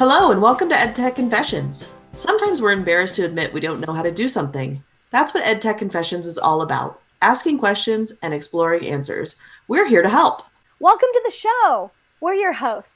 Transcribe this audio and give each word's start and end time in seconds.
Hello, 0.00 0.30
and 0.30 0.40
welcome 0.40 0.70
to 0.70 0.74
EdTech 0.74 1.14
Confessions. 1.14 1.92
Sometimes 2.14 2.62
we're 2.62 2.72
embarrassed 2.72 3.16
to 3.16 3.24
admit 3.26 3.52
we 3.52 3.60
don't 3.60 3.86
know 3.86 3.92
how 3.92 4.00
to 4.00 4.10
do 4.10 4.28
something. 4.28 4.82
That's 5.10 5.34
what 5.34 5.44
EdTech 5.44 5.76
Confessions 5.76 6.26
is 6.26 6.38
all 6.38 6.62
about 6.62 7.02
asking 7.20 7.58
questions 7.58 8.10
and 8.22 8.32
exploring 8.32 8.86
answers. 8.86 9.36
We're 9.68 9.86
here 9.86 10.00
to 10.00 10.08
help. 10.08 10.40
Welcome 10.78 11.10
to 11.12 11.22
the 11.26 11.30
show. 11.30 11.90
We're 12.18 12.32
your 12.32 12.54
hosts. 12.54 12.94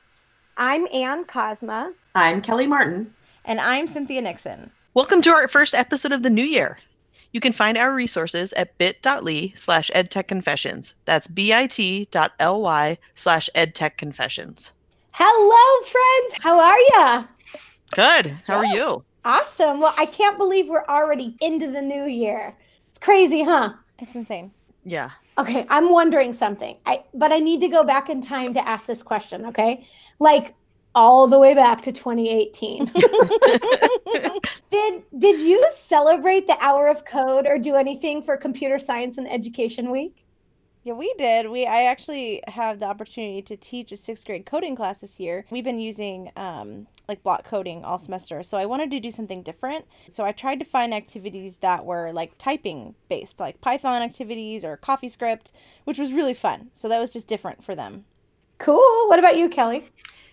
I'm 0.57 0.89
Ann 0.95 1.27
Kozma. 1.27 1.93
I'm 2.15 2.41
Kelly 2.41 2.67
Martin. 2.67 3.13
And 3.45 3.61
I'm 3.61 3.87
Cynthia 3.87 4.23
Nixon. 4.23 4.71
Welcome 4.95 5.21
to 5.21 5.31
our 5.31 5.47
first 5.47 5.75
episode 5.75 6.13
of 6.13 6.23
the 6.23 6.31
new 6.31 6.43
year. 6.43 6.79
You 7.33 7.41
can 7.41 7.53
find 7.53 7.77
our 7.77 7.93
resources 7.93 8.55
at 8.55 8.79
bit.ly 8.79 9.53
slash 9.57 9.91
edtechconfessions. 9.95 10.95
That's 11.05 11.27
bit.ly 11.27 12.99
slash 13.15 13.51
edtechconfessions. 13.55 14.73
Hello, 15.17 15.87
friends. 15.87 16.43
How 16.43 16.59
are 16.59 16.79
ya? 16.93 17.25
Good. 17.95 18.37
How 18.49 18.57
are 18.57 18.65
you? 18.65 19.05
Awesome. 19.25 19.79
Well, 19.79 19.95
I 19.97 20.07
can't 20.07 20.37
believe 20.37 20.67
we're 20.67 20.85
already 20.87 21.37
into 21.41 21.71
the 21.71 21.81
new 21.81 22.07
year. 22.07 22.57
It's 22.91 22.99
crazy, 22.99 23.45
huh? 23.45 23.75
It's 24.01 24.17
insane. 24.17 24.51
Yeah. 24.83 25.11
Okay, 25.39 25.67
I'm 25.71 25.93
wondering 25.93 26.33
something. 26.33 26.77
I 26.85 27.05
but 27.15 27.31
I 27.31 27.39
need 27.39 27.61
to 27.61 27.69
go 27.69 27.85
back 27.85 28.11
in 28.11 28.23
time 28.23 28.55
to 28.55 28.69
ask 28.69 28.87
this 28.87 29.05
question, 29.05 29.47
okay? 29.47 29.87
Like 30.19 30.57
all 30.97 31.29
the 31.29 31.39
way 31.39 31.55
back 31.55 31.83
to 31.83 31.93
2018. 31.93 32.87
did 34.69 35.05
did 35.17 35.41
you 35.41 35.65
celebrate 35.71 36.49
the 36.49 36.57
hour 36.61 36.89
of 36.89 37.05
code 37.05 37.47
or 37.47 37.57
do 37.57 37.77
anything 37.77 38.21
for 38.21 38.37
computer 38.37 38.81
science 38.81 39.17
and 39.17 39.31
education 39.31 39.93
week? 39.93 40.24
Yeah, 40.85 40.93
we 40.93 41.15
did. 41.17 41.49
We 41.49 41.67
I 41.67 41.85
actually 41.85 42.43
have 42.47 42.79
the 42.79 42.87
opportunity 42.87 43.41
to 43.41 43.57
teach 43.57 43.91
a 43.91 43.97
sixth 43.97 44.27
grade 44.27 44.45
coding 44.45 44.77
class 44.77 45.01
this 45.01 45.19
year. 45.19 45.47
We've 45.49 45.65
been 45.65 45.81
using 45.81 46.31
um, 46.37 46.87
like 47.09 47.23
block 47.23 47.45
coding 47.45 47.83
all 47.85 47.97
semester, 47.97 48.43
so 48.43 48.59
I 48.59 48.67
wanted 48.67 48.91
to 48.91 49.01
do 49.01 49.11
something 49.11 49.43
different. 49.43 49.87
So 50.11 50.27
I 50.27 50.33
tried 50.33 50.59
to 50.59 50.67
find 50.67 50.93
activities 50.93 51.57
that 51.57 51.87
were 51.87 52.13
like 52.13 52.37
typing 52.37 52.95
based, 53.09 53.41
like 53.41 53.63
Python 53.63 54.03
activities 54.03 54.63
or 54.63 54.77
CoffeeScript, 54.77 55.53
which 55.85 55.99
was 55.99 56.13
really 56.13 56.35
fun. 56.35 56.71
So 56.75 56.91
that 56.91 57.01
was 57.01 57.11
just 57.11 57.29
different 57.29 57.65
for 57.65 57.75
them. 57.75 58.05
Cool. 58.59 59.09
What 59.09 59.19
about 59.19 59.39
you, 59.39 59.49
Kelly? 59.49 59.85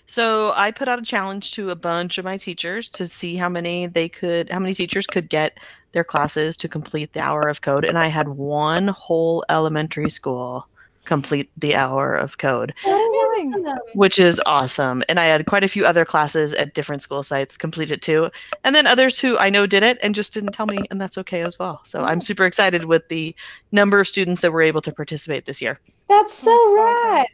So 0.06 0.52
I 0.58 0.72
put 0.72 0.90
out 0.90 1.00
a 1.00 1.04
challenge 1.04 1.54
to 1.54 1.70
a 1.70 1.76
bunch 1.78 2.18
of 2.18 2.26
my 2.26 2.36
teachers 2.36 2.90
to 2.90 3.06
see 3.06 3.38
how 3.38 3.48
many 3.48 3.88
they 3.88 4.10
could, 4.10 4.50
how 4.50 4.60
many 4.60 4.74
teachers 4.74 5.08
could 5.08 5.30
get 5.30 5.58
their 5.92 6.04
classes 6.04 6.58
to 6.58 6.68
complete 6.68 7.14
the 7.14 7.20
hour 7.20 7.48
of 7.48 7.62
code, 7.62 7.86
and 7.86 7.98
I 7.98 8.08
had 8.08 8.30
one 8.30 8.90
whole 8.90 9.44
elementary 9.50 10.10
school 10.10 10.68
complete 11.06 11.50
the 11.58 11.76
hour 11.76 12.16
of 12.16 12.38
code. 12.38 12.74
That's 12.86 13.06
amazing. 13.06 13.66
Which 13.94 14.20
is 14.20 14.42
awesome. 14.46 15.04
And 15.10 15.20
I 15.20 15.26
had 15.26 15.46
quite 15.46 15.64
a 15.64 15.68
few 15.68 15.86
other 15.86 16.06
classes 16.06 16.54
at 16.54 16.74
different 16.74 17.02
school 17.02 17.24
sites 17.24 17.58
complete 17.58 17.92
it 17.92 18.02
too. 18.02 18.30
And 18.64 18.76
then 18.76 18.88
others 18.88 19.20
who 19.20 19.38
I 19.38 19.50
know 19.50 19.66
did 19.66 19.84
it 19.84 19.98
and 20.04 20.16
just 20.16 20.34
didn't 20.34 20.52
tell 20.52 20.68
me, 20.68 20.86
and 20.90 21.02
that's 21.02 21.18
okay 21.18 21.42
as 21.42 21.58
well. 21.58 21.82
So 21.84 22.04
I'm 22.04 22.22
super 22.22 22.46
excited 22.46 22.86
with 22.86 23.08
the 23.08 23.36
number 23.72 24.00
of 24.00 24.08
students 24.08 24.42
that 24.42 24.52
were 24.52 24.62
able 24.62 24.82
to 24.82 24.92
participate 24.92 25.46
this 25.46 25.62
year. 25.62 25.80
That's 26.08 26.38
so 26.38 26.76
rad. 26.76 27.28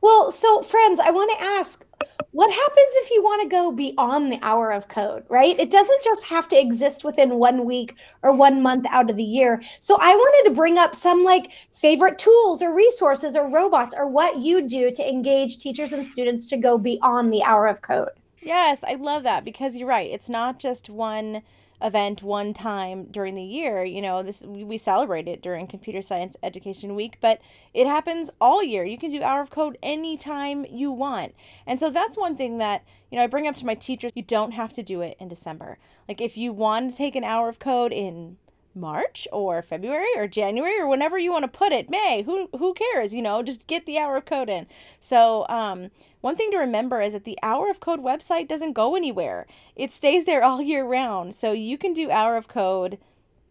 Well, 0.00 0.32
so 0.32 0.62
friends, 0.62 0.98
I 0.98 1.10
want 1.10 1.30
to 1.32 1.44
ask 1.44 1.84
what 2.32 2.50
happens 2.50 2.88
if 2.92 3.10
you 3.10 3.22
want 3.22 3.42
to 3.42 3.48
go 3.48 3.72
beyond 3.72 4.30
the 4.30 4.38
hour 4.42 4.70
of 4.70 4.88
code, 4.88 5.24
right? 5.28 5.58
It 5.58 5.70
doesn't 5.70 6.04
just 6.04 6.24
have 6.24 6.48
to 6.48 6.60
exist 6.60 7.04
within 7.04 7.34
one 7.36 7.64
week 7.64 7.96
or 8.22 8.32
one 8.32 8.62
month 8.62 8.86
out 8.88 9.10
of 9.10 9.16
the 9.16 9.24
year. 9.24 9.62
So 9.80 9.96
I 10.00 10.14
wanted 10.14 10.48
to 10.48 10.54
bring 10.54 10.78
up 10.78 10.94
some 10.94 11.24
like 11.24 11.52
favorite 11.72 12.18
tools 12.18 12.62
or 12.62 12.74
resources 12.74 13.34
or 13.34 13.48
robots 13.48 13.94
or 13.96 14.06
what 14.06 14.38
you 14.38 14.66
do 14.66 14.90
to 14.92 15.08
engage 15.08 15.58
teachers 15.58 15.92
and 15.92 16.06
students 16.06 16.46
to 16.50 16.56
go 16.56 16.78
beyond 16.78 17.32
the 17.32 17.42
hour 17.42 17.66
of 17.66 17.82
code. 17.82 18.10
Yes, 18.42 18.84
I 18.84 18.94
love 18.94 19.24
that 19.24 19.44
because 19.44 19.76
you're 19.76 19.88
right. 19.88 20.10
It's 20.10 20.28
not 20.28 20.58
just 20.58 20.88
one 20.88 21.42
event 21.82 22.22
one 22.22 22.52
time 22.52 23.04
during 23.10 23.34
the 23.34 23.42
year. 23.42 23.84
You 23.84 24.02
know, 24.02 24.22
this 24.22 24.42
we 24.42 24.76
celebrate 24.76 25.28
it 25.28 25.42
during 25.42 25.66
Computer 25.66 26.02
Science 26.02 26.36
Education 26.42 26.94
Week, 26.94 27.18
but 27.20 27.40
it 27.74 27.86
happens 27.86 28.30
all 28.40 28.62
year. 28.62 28.84
You 28.84 28.98
can 28.98 29.10
do 29.10 29.22
hour 29.22 29.40
of 29.40 29.50
code 29.50 29.78
anytime 29.82 30.64
you 30.70 30.90
want. 30.90 31.34
And 31.66 31.80
so 31.80 31.90
that's 31.90 32.18
one 32.18 32.36
thing 32.36 32.58
that, 32.58 32.84
you 33.10 33.16
know, 33.16 33.24
I 33.24 33.26
bring 33.26 33.46
up 33.46 33.56
to 33.56 33.66
my 33.66 33.74
teachers, 33.74 34.12
you 34.14 34.22
don't 34.22 34.52
have 34.52 34.72
to 34.74 34.82
do 34.82 35.00
it 35.00 35.16
in 35.18 35.28
December. 35.28 35.78
Like 36.08 36.20
if 36.20 36.36
you 36.36 36.52
want 36.52 36.90
to 36.90 36.96
take 36.96 37.16
an 37.16 37.24
hour 37.24 37.48
of 37.48 37.58
code 37.58 37.92
in 37.92 38.36
March 38.74 39.26
or 39.32 39.62
February 39.62 40.10
or 40.16 40.26
January 40.26 40.78
or 40.78 40.86
whenever 40.86 41.18
you 41.18 41.32
want 41.32 41.44
to 41.44 41.58
put 41.58 41.72
it, 41.72 41.90
May, 41.90 42.22
who 42.22 42.48
who 42.58 42.74
cares, 42.74 43.14
you 43.14 43.22
know, 43.22 43.42
just 43.42 43.66
get 43.66 43.86
the 43.86 43.98
hour 43.98 44.16
of 44.16 44.24
code 44.24 44.48
in. 44.48 44.66
So, 44.98 45.46
um 45.48 45.90
one 46.20 46.36
thing 46.36 46.50
to 46.50 46.58
remember 46.58 47.00
is 47.00 47.14
that 47.14 47.24
the 47.24 47.38
Hour 47.42 47.70
of 47.70 47.80
Code 47.80 48.00
website 48.00 48.46
doesn't 48.46 48.74
go 48.74 48.94
anywhere. 48.94 49.46
It 49.74 49.90
stays 49.90 50.26
there 50.26 50.44
all 50.44 50.60
year 50.60 50.84
round. 50.84 51.34
So 51.34 51.52
you 51.52 51.78
can 51.78 51.94
do 51.94 52.10
Hour 52.10 52.36
of 52.36 52.46
Code 52.46 52.98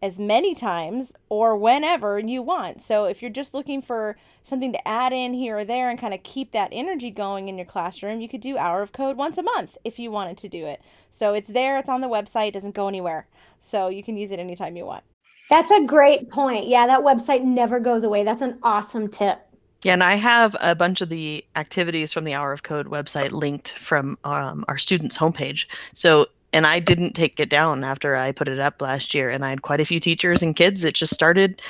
as 0.02 0.18
many 0.18 0.54
times 0.54 1.14
or 1.28 1.56
whenever 1.56 2.18
you 2.18 2.42
want. 2.42 2.80
So 2.80 3.04
if 3.04 3.20
you're 3.20 3.30
just 3.30 3.54
looking 3.54 3.82
for 3.82 4.16
something 4.42 4.72
to 4.72 4.88
add 4.88 5.12
in 5.12 5.34
here 5.34 5.58
or 5.58 5.64
there 5.64 5.90
and 5.90 5.98
kind 5.98 6.14
of 6.14 6.22
keep 6.22 6.52
that 6.52 6.70
energy 6.72 7.10
going 7.10 7.48
in 7.48 7.58
your 7.58 7.66
classroom, 7.66 8.20
you 8.20 8.28
could 8.28 8.40
do 8.40 8.56
Hour 8.56 8.82
of 8.82 8.92
Code 8.92 9.16
once 9.16 9.36
a 9.36 9.42
month 9.42 9.76
if 9.84 9.98
you 9.98 10.10
wanted 10.10 10.36
to 10.38 10.48
do 10.48 10.64
it. 10.64 10.80
So 11.10 11.34
it's 11.34 11.48
there, 11.48 11.76
it's 11.76 11.90
on 11.90 12.00
the 12.00 12.08
website, 12.08 12.52
doesn't 12.52 12.74
go 12.74 12.86
anywhere. 12.86 13.26
So 13.58 13.88
you 13.88 14.02
can 14.04 14.16
use 14.16 14.30
it 14.30 14.38
anytime 14.38 14.76
you 14.76 14.86
want. 14.86 15.02
That's 15.50 15.72
a 15.72 15.84
great 15.84 16.30
point. 16.30 16.68
Yeah, 16.68 16.86
that 16.86 17.00
website 17.00 17.42
never 17.42 17.80
goes 17.80 18.04
away. 18.04 18.22
That's 18.22 18.40
an 18.40 18.58
awesome 18.62 19.08
tip. 19.08 19.40
Yeah, 19.82 19.94
and 19.94 20.04
I 20.04 20.14
have 20.14 20.54
a 20.60 20.74
bunch 20.74 21.00
of 21.00 21.08
the 21.08 21.44
activities 21.56 22.12
from 22.12 22.24
the 22.24 22.34
Hour 22.34 22.52
of 22.52 22.62
Code 22.62 22.86
website 22.86 23.32
linked 23.32 23.72
from 23.72 24.16
um, 24.24 24.64
our 24.68 24.78
students' 24.78 25.18
homepage. 25.18 25.66
So, 25.92 26.26
and 26.52 26.66
I 26.66 26.78
didn't 26.80 27.14
take 27.14 27.40
it 27.40 27.48
down 27.48 27.82
after 27.82 28.14
I 28.14 28.32
put 28.32 28.46
it 28.46 28.60
up 28.60 28.80
last 28.80 29.14
year. 29.14 29.30
And 29.30 29.44
I 29.44 29.50
had 29.50 29.62
quite 29.62 29.80
a 29.80 29.84
few 29.84 29.98
teachers 29.98 30.42
and 30.42 30.54
kids 30.54 30.84
It 30.84 30.94
just 30.94 31.14
started 31.14 31.62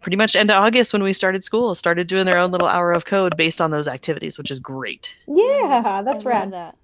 pretty 0.00 0.16
much 0.16 0.36
end 0.36 0.50
of 0.50 0.62
August 0.62 0.92
when 0.92 1.02
we 1.02 1.12
started 1.12 1.42
school, 1.42 1.74
started 1.74 2.06
doing 2.06 2.24
their 2.24 2.38
own 2.38 2.52
little 2.52 2.68
hour 2.68 2.92
of 2.92 3.04
code 3.04 3.36
based 3.36 3.60
on 3.60 3.72
those 3.72 3.88
activities, 3.88 4.38
which 4.38 4.50
is 4.50 4.60
great. 4.60 5.16
Yeah, 5.26 6.02
that's 6.04 6.24
I 6.24 6.30
rad. 6.30 6.52
That. 6.52 6.76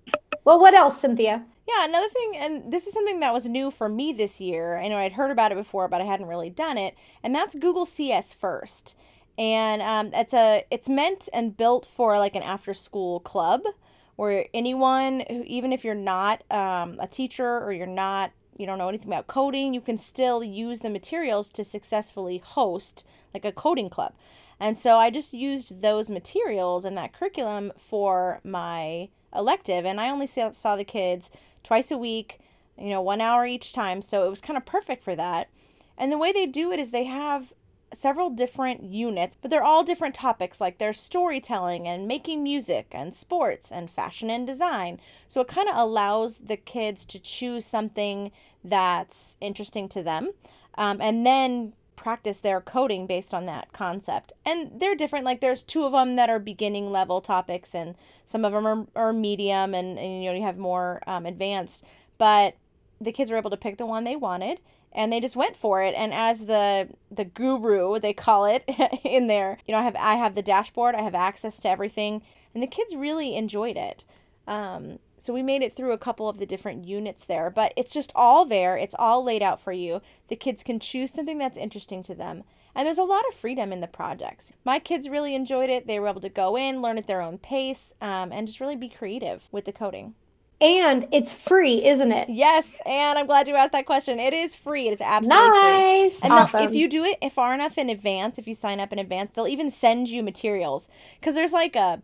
Well, 0.45 0.59
what 0.59 0.75
else, 0.75 1.01
Cynthia? 1.01 1.45
Yeah, 1.67 1.87
another 1.87 2.09
thing, 2.09 2.37
and 2.37 2.73
this 2.73 2.87
is 2.87 2.93
something 2.93 3.21
that 3.21 3.33
was 3.33 3.47
new 3.47 3.71
for 3.71 3.89
me 3.89 4.13
this 4.13 4.41
year. 4.41 4.77
I 4.77 4.89
know 4.89 4.99
I'd 4.99 5.13
heard 5.13 5.31
about 5.31 5.51
it 5.51 5.57
before, 5.57 5.89
but 5.89 6.01
I 6.01 6.05
hadn't 6.05 6.27
really 6.27 6.51
done 6.51 6.77
it, 6.77 6.95
and 7.23 7.35
that's 7.35 7.55
Google 7.55 7.87
CS 7.87 8.33
First 8.35 8.97
and 9.37 9.83
um, 9.83 10.11
it's 10.13 10.35
a 10.35 10.65
it's 10.71 10.89
meant 10.89 11.29
and 11.33 11.57
built 11.57 11.87
for 11.87 12.19
like 12.19 12.37
an 12.37 12.43
after 12.43 12.73
school 12.73 13.21
club 13.21 13.63
where 14.17 14.47
anyone 14.55 15.25
who, 15.29 15.43
even 15.47 15.73
if 15.73 15.85
you're 15.85 15.95
not 15.95 16.43
um, 16.51 16.99
a 17.01 17.07
teacher 17.07 17.59
or 17.59 17.73
you're 17.73 17.87
not 17.87 18.31
you 18.57 18.67
don't 18.67 18.79
know 18.79 18.89
anything 18.89 19.09
about 19.09 19.27
coding 19.27 19.75
you 19.75 19.81
can 19.81 19.99
still 19.99 20.45
use 20.45 20.81
the 20.81 20.91
materials 20.91 21.49
to 21.49 21.65
successfully 21.65 22.39
host 22.39 23.05
like 23.33 23.45
a 23.45 23.51
coding 23.51 23.91
club 23.91 24.13
and 24.61 24.79
so 24.79 24.97
i 24.99 25.11
just 25.11 25.33
used 25.35 25.83
those 25.83 26.09
materials 26.09 26.85
and 26.85 26.97
that 26.97 27.13
curriculum 27.13 27.73
for 27.77 28.41
my 28.45 29.09
elective 29.35 29.85
and 29.85 30.01
i 30.01 30.09
only 30.09 30.27
saw, 30.27 30.53
saw 30.53 30.77
the 30.77 30.85
kids 30.85 31.33
twice 31.65 31.91
a 31.91 31.99
week 31.99 32.39
you 32.79 32.91
know 32.91 33.01
one 33.01 33.21
hour 33.21 33.47
each 33.47 33.73
time. 33.73 34.03
So 34.03 34.27
it 34.27 34.31
was 34.31 34.41
kind 34.41 34.57
of 34.57 34.65
perfect 34.65 35.05
for 35.05 35.17
that. 35.17 35.49
And 35.97 36.11
the 36.11 36.19
way 36.19 36.33
they 36.33 36.47
do 36.47 36.73
it 36.73 36.81
is 36.81 36.91
they 36.91 37.05
have 37.05 37.53
several 37.93 38.29
different 38.31 38.83
units, 38.83 39.39
but 39.41 39.51
they're 39.51 39.63
all 39.63 39.85
different 39.85 40.17
topics 40.17 40.61
like 40.61 40.79
there's 40.79 40.99
storytelling 40.99 41.87
and 41.87 42.09
making 42.09 42.43
music 42.43 42.89
and 42.91 43.15
sports 43.15 43.71
and 43.71 43.89
fashion 43.89 44.31
and 44.31 44.47
design. 44.47 44.99
So 45.29 45.41
it 45.41 45.49
kind 45.49 45.69
of 45.69 45.77
allows 45.77 46.39
the 46.39 46.57
kids 46.57 47.05
to 47.07 47.21
choose 47.21 47.65
something 47.65 48.33
that's 48.65 49.37
interesting 49.41 49.89
to 49.91 50.03
them. 50.03 50.33
Um, 50.77 51.01
and 51.01 51.25
then 51.25 51.75
practice 52.05 52.41
their 52.41 52.61
coding 52.61 53.07
based 53.07 53.33
on 53.33 53.47
that 53.47 53.73
concept. 53.73 54.35
And 54.45 54.79
they're 54.79 54.95
different. 54.95 55.25
Like 55.25 55.41
there's 55.41 55.63
two 55.63 55.85
of 55.85 55.93
them 55.93 56.17
that 56.17 56.29
are 56.29 56.39
beginning 56.39 56.93
level 56.93 57.23
topics 57.23 57.75
and 57.75 57.95
some 58.27 58.45
of 58.45 58.53
them 58.53 58.67
are, 58.67 58.87
are 58.95 59.13
medium 59.15 59.75
and, 59.75 59.99
and 59.99 60.23
you 60.23 60.29
know, 60.29 60.37
you 60.37 60.43
have 60.43 60.59
more 60.59 61.03
um, 61.07 61.25
advanced. 61.25 61.83
But 62.19 62.57
the 63.01 63.11
kids 63.11 63.31
were 63.31 63.39
able 63.39 63.49
to 63.49 63.57
pick 63.57 63.79
the 63.79 63.87
one 63.87 64.05
they 64.05 64.17
wanted 64.17 64.61
and 64.93 65.11
they 65.11 65.19
just 65.19 65.35
went 65.35 65.57
for 65.57 65.83
it 65.83 65.95
and 65.97 66.15
as 66.15 66.47
the 66.47 66.89
the 67.11 67.25
guru 67.25 67.99
they 67.99 68.13
call 68.13 68.45
it 68.45 68.63
in 69.05 69.27
there 69.27 69.59
you 69.67 69.73
know 69.73 69.81
i 69.81 69.83
have 69.83 69.97
i 69.97 70.15
have 70.15 70.37
the 70.37 70.43
dashboard 70.43 70.95
i 70.95 71.03
have 71.03 71.17
access 71.17 71.59
to 71.59 71.69
everything 71.69 72.23
and 72.55 72.63
the 72.63 72.69
kids 72.69 72.95
really 72.95 73.35
enjoyed 73.35 73.77
it 73.77 74.05
um, 74.47 74.99
so 75.17 75.33
we 75.33 75.43
made 75.43 75.63
it 75.63 75.75
through 75.75 75.93
a 75.93 75.99
couple 75.99 76.29
of 76.29 76.39
the 76.39 76.47
different 76.47 76.85
units 76.85 77.25
there 77.25 77.51
but 77.51 77.73
it's 77.77 77.93
just 77.93 78.13
all 78.15 78.45
there 78.45 78.77
it's 78.77 78.95
all 78.99 79.23
laid 79.23 79.43
out 79.43 79.61
for 79.61 79.73
you 79.73 80.01
the 80.29 80.37
kids 80.37 80.63
can 80.63 80.79
choose 80.79 81.11
something 81.11 81.39
that's 81.39 81.59
interesting 81.59 82.03
to 82.03 82.15
them 82.15 82.45
and 82.75 82.87
there's 82.87 82.99
a 82.99 83.05
lot 83.05 83.25
of 83.29 83.35
freedom 83.35 83.73
in 83.73 83.81
the 83.81 83.87
projects 83.87 84.53
my 84.65 84.79
kids 84.79 85.09
really 85.09 85.35
enjoyed 85.35 85.71
it 85.71 85.87
they 85.87 85.99
were 85.99 86.09
able 86.09 86.21
to 86.21 86.29
go 86.29 86.57
in 86.57 86.83
learn 86.83 86.99
at 86.99 87.07
their 87.07 87.23
own 87.23 87.39
pace 87.39 87.95
um, 88.01 88.33
and 88.33 88.47
just 88.47 88.61
really 88.61 88.77
be 88.77 88.89
creative 88.89 89.45
with 89.51 89.65
the 89.65 89.73
coding 89.73 90.15
and 90.61 91.07
it's 91.13 91.35
free, 91.35 91.85
isn't 91.85 92.13
it? 92.13 92.29
Yes, 92.31 92.81
and 92.87 93.19
I'm 93.19 93.27
glad 93.27 93.49
you 93.49 93.55
asked 93.55 93.73
that 93.73 93.87
question. 93.87 94.19
It 94.19 94.33
is 94.33 94.55
free. 94.55 94.89
It 94.89 94.95
is 94.95 95.01
absolutely 95.01 95.51
nice. 95.51 96.19
free. 96.21 96.31
And 96.31 96.33
awesome. 96.33 96.63
if 96.63 96.75
you 96.75 96.89
do 96.89 97.05
it 97.05 97.33
far 97.33 97.53
enough 97.53 97.77
in 97.77 97.91
advance, 97.91 98.39
if 98.39 98.47
you 98.47 98.55
sign 98.55 98.81
up 98.81 98.93
in 98.93 98.99
advance, 98.99 99.35
they'll 99.35 99.49
even 99.49 99.71
send 99.71 100.09
you 100.09 100.23
materials 100.23 100.89
because 101.21 101.35
there's 101.35 101.53
like 101.53 101.77
a 101.77 102.01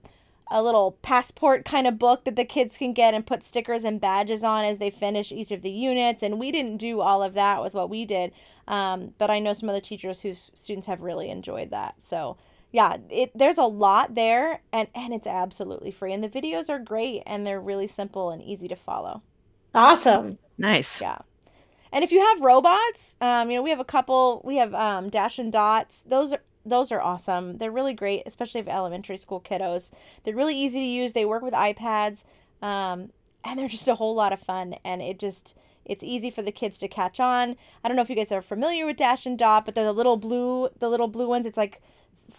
a 0.50 0.62
little 0.62 0.98
passport 1.02 1.64
kind 1.64 1.86
of 1.86 1.98
book 1.98 2.24
that 2.24 2.36
the 2.36 2.44
kids 2.44 2.76
can 2.76 2.92
get 2.92 3.14
and 3.14 3.26
put 3.26 3.44
stickers 3.44 3.84
and 3.84 4.00
badges 4.00 4.42
on 4.42 4.64
as 4.64 4.78
they 4.78 4.90
finish 4.90 5.30
each 5.30 5.50
of 5.50 5.62
the 5.62 5.70
units. 5.70 6.22
And 6.22 6.40
we 6.40 6.50
didn't 6.50 6.78
do 6.78 7.00
all 7.00 7.22
of 7.22 7.34
that 7.34 7.62
with 7.62 7.74
what 7.74 7.88
we 7.88 8.04
did, 8.04 8.32
um, 8.66 9.14
but 9.18 9.30
I 9.30 9.38
know 9.38 9.52
some 9.52 9.68
other 9.68 9.80
teachers 9.80 10.22
whose 10.22 10.50
students 10.54 10.86
have 10.86 11.02
really 11.02 11.30
enjoyed 11.30 11.70
that. 11.70 12.00
So 12.02 12.36
yeah, 12.72 12.98
it 13.08 13.32
there's 13.34 13.58
a 13.58 13.64
lot 13.64 14.14
there, 14.14 14.62
and 14.72 14.88
and 14.94 15.12
it's 15.12 15.26
absolutely 15.26 15.90
free. 15.90 16.12
And 16.12 16.22
the 16.22 16.28
videos 16.28 16.70
are 16.70 16.78
great, 16.78 17.22
and 17.26 17.46
they're 17.46 17.60
really 17.60 17.86
simple 17.86 18.30
and 18.30 18.42
easy 18.42 18.68
to 18.68 18.76
follow. 18.76 19.22
Awesome. 19.74 20.38
Nice. 20.58 21.00
Yeah. 21.00 21.18
And 21.92 22.04
if 22.04 22.12
you 22.12 22.20
have 22.20 22.40
robots, 22.40 23.16
um, 23.20 23.50
you 23.50 23.56
know, 23.56 23.62
we 23.62 23.70
have 23.70 23.80
a 23.80 23.84
couple. 23.84 24.40
We 24.44 24.56
have 24.56 24.74
um, 24.74 25.08
Dash 25.08 25.38
and 25.38 25.52
Dots. 25.52 26.02
Those 26.02 26.32
are 26.32 26.42
those 26.64 26.92
are 26.92 27.00
awesome. 27.00 27.58
They're 27.58 27.70
really 27.70 27.94
great, 27.94 28.22
especially 28.26 28.62
for 28.62 28.70
elementary 28.70 29.16
school 29.16 29.40
kiddos. 29.40 29.92
They're 30.24 30.34
really 30.36 30.56
easy 30.56 30.80
to 30.80 30.86
use. 30.86 31.12
They 31.12 31.24
work 31.24 31.42
with 31.42 31.54
iPads, 31.54 32.24
um, 32.62 33.10
and 33.44 33.58
they're 33.58 33.68
just 33.78 33.88
a 33.88 33.94
whole 33.94 34.14
lot 34.14 34.32
of 34.32 34.40
fun. 34.40 34.76
And 34.84 35.00
it 35.02 35.18
just 35.18 35.56
it's 35.84 36.04
easy 36.04 36.30
for 36.30 36.42
the 36.42 36.52
kids 36.52 36.78
to 36.78 36.88
catch 36.88 37.18
on. 37.18 37.56
I 37.82 37.88
don't 37.88 37.96
know 37.96 38.02
if 38.02 38.10
you 38.10 38.16
guys 38.16 38.32
are 38.32 38.42
familiar 38.42 38.86
with 38.86 38.96
Dash 38.96 39.26
and 39.26 39.38
Dot, 39.38 39.64
but 39.64 39.74
they're 39.74 39.84
the 39.84 39.92
little 39.92 40.16
blue, 40.16 40.68
the 40.78 40.88
little 40.88 41.08
blue 41.08 41.28
ones. 41.28 41.46
It's 41.46 41.56
like 41.56 41.80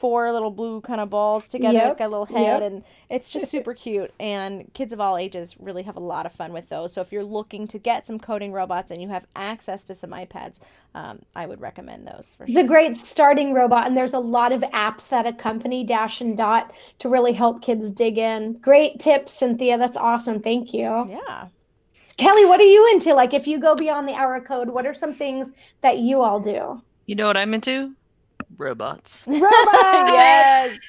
four 0.02 0.32
little 0.32 0.50
blue 0.50 0.82
kind 0.82 1.00
of 1.00 1.12
balls 1.12 1.48
together. 1.48 1.78
Yep. 1.78 1.88
It's 1.90 1.96
got 1.96 2.08
a 2.08 2.10
little 2.10 2.26
head, 2.26 2.62
Yep. 2.62 2.72
and 2.72 2.84
it's 3.10 3.32
just 3.32 3.50
super 3.50 3.76
cute. 3.76 4.12
And 4.20 4.74
kids 4.74 4.92
of 4.94 5.00
all 5.00 5.16
ages 5.16 5.56
really 5.60 5.84
have 5.84 5.96
a 5.96 6.00
lot 6.02 6.26
of 6.26 6.32
fun 6.32 6.52
with 6.54 6.68
those. 6.70 6.92
So 6.92 7.02
if 7.02 7.12
you're 7.12 7.24
looking 7.24 7.68
to 7.68 7.78
get 7.78 8.08
some 8.08 8.18
coding 8.20 8.52
robots 8.52 8.90
and 8.90 9.00
you 9.00 9.10
have 9.10 9.28
access 9.36 9.84
to 9.86 9.94
some 9.96 10.10
iPads, 10.10 10.60
um, 10.96 11.20
I 11.36 11.46
would 11.46 11.62
recommend 11.62 12.08
those 12.08 12.34
for. 12.36 12.46
It's 12.46 12.54
sure. 12.54 12.64
a 12.64 12.68
great 12.68 12.98
starting 12.98 13.54
robot, 13.54 13.86
and 13.86 13.96
there's 13.96 14.16
a 14.16 14.20
lot 14.20 14.52
of 14.52 14.62
apps 14.74 15.08
that 15.10 15.28
accompany 15.28 15.84
Dash 15.84 16.20
and 16.20 16.36
Dot 16.36 16.74
to 17.00 17.08
really 17.08 17.34
help 17.34 17.62
kids 17.62 17.92
dig 17.92 18.18
in. 18.18 18.54
Great 18.54 19.00
tips, 19.00 19.32
Cynthia. 19.32 19.78
That's 19.78 19.96
awesome. 19.96 20.42
Thank 20.42 20.74
you. 20.74 21.08
yeah. 21.10 21.48
Kelly, 22.18 22.46
what 22.46 22.60
are 22.60 22.64
you 22.64 22.90
into? 22.92 23.14
Like, 23.14 23.34
if 23.34 23.48
you 23.48 23.60
go 23.60 23.76
beyond 23.76 24.08
the 24.08 24.14
hour 24.14 24.36
of 24.36 24.46
code, 24.46 24.70
what 24.70 24.86
are 24.86 24.94
some 24.94 25.14
things 25.14 25.54
that 25.82 26.00
you 26.00 26.22
all 26.22 26.40
do? 26.40 26.82
You 27.06 27.16
know 27.16 27.26
what 27.28 27.38
I'm 27.38 27.54
into? 27.54 27.94
Robots. 28.62 29.26
Robots! 29.28 29.52
yes. 30.12 30.80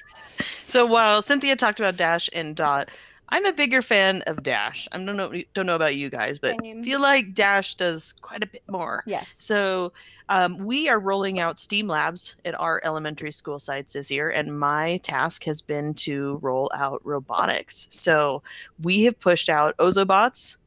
So 0.67 0.87
while 0.87 1.23
Cynthia 1.23 1.57
talked 1.57 1.81
about 1.81 1.97
Dash 1.97 2.29
and 2.33 2.55
Dot, 2.55 2.91
I'm 3.29 3.47
a 3.47 3.53
bigger 3.53 3.81
fan 3.81 4.23
of 4.27 4.43
Dash. 4.43 4.87
I 4.93 5.03
don't 5.03 5.17
know 5.17 5.33
don't 5.55 5.67
know 5.67 5.77
about 5.77 5.97
you 5.97 6.11
guys, 6.11 6.39
but 6.39 6.57
Same. 6.63 6.85
feel 6.85 7.01
like 7.01 7.33
Dash 7.33 7.75
does 7.75 8.13
quite 8.13 8.45
a 8.45 8.47
bit 8.47 8.63
more. 8.69 9.03
Yes. 9.07 9.33
So 9.39 9.95
um, 10.29 10.59
we 10.59 10.91
are 10.91 10.99
rolling 10.99 11.39
out 11.39 11.59
STEAM 11.59 11.89
labs 11.89 12.37
at 12.45 12.59
our 12.61 12.83
elementary 12.85 13.31
school 13.31 13.59
sites 13.59 13.95
this 13.95 14.11
year, 14.11 14.29
and 14.29 14.59
my 14.59 14.99
task 15.03 15.45
has 15.45 15.63
been 15.63 15.95
to 15.95 16.39
roll 16.43 16.71
out 16.75 17.01
robotics. 17.05 17.87
So 17.91 18.43
we 18.83 19.05
have 19.05 19.19
pushed 19.19 19.49
out 19.49 19.77
Ozobots, 19.79 20.59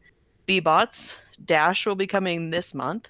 Beebots, 0.47 1.19
Dash 1.43 1.85
will 1.85 1.95
be 1.95 2.07
coming 2.07 2.49
this 2.49 2.73
month. 2.73 3.09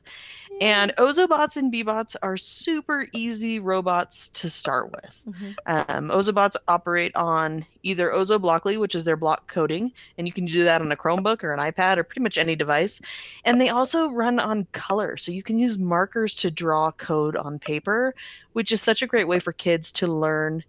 And 0.62 0.94
Ozobots 0.98 1.58
and 1.58 1.72
Beebots 1.72 2.16
are 2.22 2.38
super 2.38 3.08
easy 3.12 3.60
robots 3.60 4.30
to 4.30 4.50
start 4.50 4.92
with. 4.92 5.24
Mhm. 5.28 5.56
Um, 5.66 6.10
Ozobots 6.10 6.56
operate 6.68 7.14
on 7.16 7.66
either 7.84 8.10
OzoBlockly, 8.12 8.78
which 8.78 8.96
is 8.96 9.04
their 9.04 9.18
block 9.18 9.48
coding, 9.48 9.92
and 10.18 10.28
you 10.28 10.34
can 10.34 10.46
do 10.46 10.64
that 10.64 10.82
on 10.82 10.92
a 10.92 10.96
Chromebook 10.96 11.44
or 11.44 11.54
an 11.54 11.60
iPad 11.60 11.98
or 11.98 12.04
pretty 12.04 12.22
much 12.22 12.38
any 12.38 12.56
device. 12.56 13.02
And 13.44 13.60
they 13.60 13.70
also 13.70 14.10
run 14.10 14.40
on 14.40 14.66
color, 14.72 15.18
so 15.18 15.32
you 15.32 15.44
can 15.44 15.60
use 15.60 15.78
markers 15.78 16.34
to 16.36 16.50
draw 16.50 16.92
code 16.92 17.36
on 17.36 17.60
paper, 17.60 18.16
which 18.54 18.72
is 18.72 18.82
such 18.82 19.02
a 19.02 19.08
great 19.08 19.28
way 19.28 19.40
for 19.40 19.52
kids 19.52 19.92
to 19.94 20.08
learn 20.08 20.64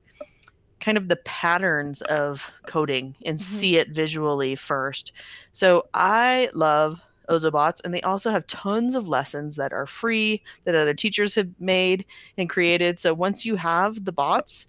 kind 0.80 0.98
of 0.98 1.08
the 1.08 1.16
patterns 1.16 2.02
of 2.02 2.52
coding 2.66 3.16
and 3.24 3.38
Mhm. 3.38 3.42
see 3.42 3.76
it 3.76 3.88
visually 3.90 4.54
first. 4.56 5.12
So 5.52 5.86
I 5.94 6.50
love 6.54 7.00
Ozobots, 7.28 7.80
and 7.84 7.92
they 7.92 8.00
also 8.02 8.30
have 8.30 8.46
tons 8.46 8.94
of 8.94 9.08
lessons 9.08 9.56
that 9.56 9.72
are 9.72 9.86
free 9.86 10.42
that 10.64 10.74
other 10.74 10.94
teachers 10.94 11.34
have 11.34 11.48
made 11.58 12.06
and 12.38 12.48
created. 12.48 12.98
So 12.98 13.14
once 13.14 13.44
you 13.44 13.56
have 13.56 14.04
the 14.04 14.12
bots 14.12 14.66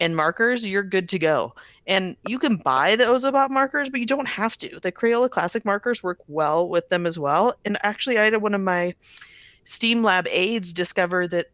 and 0.00 0.16
markers, 0.16 0.66
you're 0.66 0.82
good 0.82 1.08
to 1.10 1.18
go. 1.18 1.54
And 1.86 2.16
you 2.26 2.38
can 2.38 2.56
buy 2.56 2.96
the 2.96 3.04
Ozobot 3.04 3.50
markers, 3.50 3.88
but 3.88 4.00
you 4.00 4.06
don't 4.06 4.28
have 4.28 4.56
to. 4.58 4.80
The 4.80 4.92
Crayola 4.92 5.30
Classic 5.30 5.64
markers 5.64 6.02
work 6.02 6.18
well 6.26 6.68
with 6.68 6.88
them 6.88 7.06
as 7.06 7.18
well. 7.18 7.54
And 7.64 7.78
actually, 7.82 8.18
I 8.18 8.24
had 8.24 8.42
one 8.42 8.54
of 8.54 8.60
my 8.60 8.94
STEAM 9.64 10.02
Lab 10.02 10.26
aides 10.28 10.72
discover 10.72 11.26
that 11.28 11.46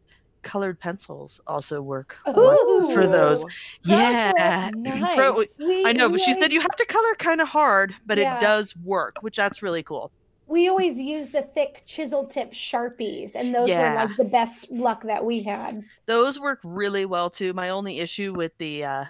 colored 0.43 0.79
pencils 0.79 1.41
also 1.47 1.81
work 1.81 2.17
well 2.27 2.89
for 2.91 3.07
those. 3.07 3.43
Ooh. 3.43 3.47
Yeah. 3.83 4.69
Nice. 4.75 5.15
Pro- 5.15 5.43
I 5.85 5.93
know, 5.93 6.09
but 6.09 6.19
she 6.19 6.33
said 6.33 6.51
you 6.53 6.61
have 6.61 6.75
to 6.75 6.85
color 6.85 7.15
kind 7.17 7.41
of 7.41 7.47
hard, 7.47 7.95
but 8.05 8.17
Yeah. 8.17 8.35
it 8.35 8.41
does 8.41 8.75
work, 8.77 9.17
which 9.21 9.35
that's 9.37 9.61
really 9.63 9.83
cool. 9.83 10.11
we 10.45 10.67
always 10.69 10.99
use 10.99 11.29
the 11.29 11.41
thick 11.41 11.81
chisel 11.87 12.27
tip 12.27 12.51
sharpies, 12.51 13.31
and 13.33 13.55
those 13.55 13.69
Yeah. 13.69 14.03
were 14.03 14.07
like 14.09 14.17
the 14.17 14.25
best 14.25 14.69
luck 14.69 15.03
that 15.03 15.23
we 15.25 15.41
had. 15.41 15.83
Those 16.05 16.39
work 16.39 16.59
really 16.63 17.05
well 17.05 17.29
too. 17.29 17.53
My 17.53 17.69
only 17.69 17.99
issue 17.99 18.33
with 18.33 18.51
the 18.59 18.83
uh, 18.83 19.05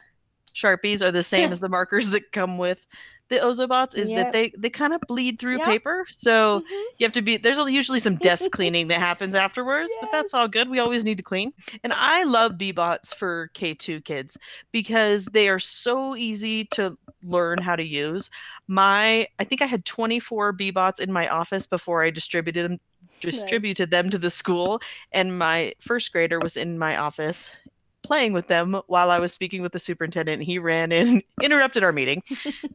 Sharpies 0.55 1.03
are 1.03 1.11
the 1.11 1.23
same 1.23 1.51
as 1.51 1.59
the 1.59 1.67
markers 1.69 2.11
that 2.11 2.31
come 2.31 2.57
with 2.59 2.85
the 3.33 3.39
Ozobots 3.45 3.97
is 3.97 4.11
Yep. 4.11 4.17
that 4.25 4.33
they 4.33 4.51
they 4.57 4.69
kind 4.69 4.93
of 4.93 5.01
bleed 5.07 5.39
through 5.39 5.57
Yep. 5.57 5.65
paper. 5.65 6.05
So 6.11 6.59
Mhm. 6.61 6.83
you 6.99 7.05
have 7.05 7.13
to 7.13 7.21
be 7.21 7.37
there's 7.37 7.57
usually 7.69 7.99
some 7.99 8.15
desk 8.17 8.51
cleaning 8.51 8.87
that 8.89 8.99
happens 8.99 9.35
afterwards, 9.35 9.91
but 10.01 10.11
that's 10.11 10.33
all 10.33 10.47
good. 10.47 10.69
We 10.69 10.79
always 10.79 11.03
need 11.03 11.17
to 11.17 11.23
clean. 11.23 11.51
And 11.83 11.93
I 11.93 12.23
love 12.23 12.53
Beebots 12.53 13.15
for 13.15 13.49
K2 13.53 14.01
kids 14.01 14.37
because 14.71 15.25
they 15.27 15.49
are 15.49 15.59
so 15.59 16.15
easy 16.15 16.65
to 16.71 16.97
learn 17.23 17.59
how 17.61 17.75
to 17.75 17.83
use. 17.83 18.29
My 18.67 19.27
I 19.39 19.43
think 19.43 19.61
I 19.61 19.65
had 19.65 19.85
24 19.85 20.53
Beebots 20.53 20.99
in 20.99 21.11
my 21.11 21.27
office 21.27 21.65
before 21.67 22.03
I 22.03 22.09
distributed 22.11 22.69
them 22.71 22.77
distributed 23.19 23.89
them 23.89 24.09
to 24.09 24.17
the 24.17 24.29
school 24.29 24.81
and 25.13 25.37
my 25.37 25.71
first 25.79 26.11
grader 26.11 26.39
was 26.39 26.57
in 26.57 26.77
my 26.77 26.97
office 26.97 27.55
playing 28.03 28.33
with 28.33 28.47
them 28.47 28.79
while 28.87 29.09
I 29.09 29.19
was 29.19 29.33
speaking 29.33 29.61
with 29.61 29.71
the 29.71 29.79
superintendent. 29.79 30.43
He 30.43 30.59
ran 30.59 30.91
in, 30.91 31.21
interrupted 31.41 31.83
our 31.83 31.91
meeting 31.91 32.21